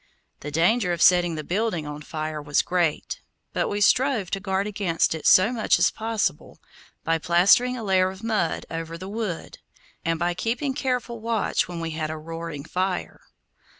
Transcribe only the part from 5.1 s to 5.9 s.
it so much